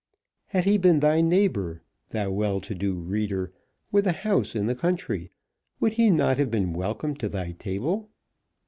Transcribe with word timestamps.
Had 0.47 0.63
he 0.65 0.79
been 0.79 0.99
thy 0.99 1.21
neighbour, 1.21 1.83
thou 2.09 2.31
well 2.31 2.59
to 2.59 2.73
do 2.73 2.95
reader, 2.95 3.53
with 3.91 4.07
a 4.07 4.11
house 4.13 4.55
in 4.55 4.65
the 4.65 4.73
country, 4.73 5.29
would 5.79 5.93
he 5.93 6.09
not 6.09 6.39
have 6.39 6.49
been 6.49 6.73
welcome 6.73 7.13
to 7.17 7.29
thy 7.29 7.51
table? 7.51 8.09